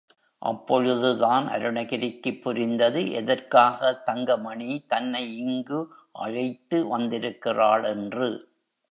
அப்பொழுதுதான் 0.41 1.47
அருணகிரிக்குப் 1.47 2.41
புரிந்தது, 2.41 3.11
எதற்காக 3.11 3.93
தங்கமணி 4.05 4.85
தன்னை 4.87 5.37
இங்கு 5.37 5.81
அழைத்து 6.11 6.87
வந்திருக்கிறாள் 6.87 7.83
என்று. 7.83 8.29